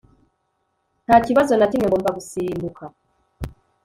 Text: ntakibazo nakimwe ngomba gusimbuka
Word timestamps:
ntakibazo 1.05 1.51
nakimwe 1.55 1.85
ngomba 1.87 2.09
gusimbuka 2.17 2.83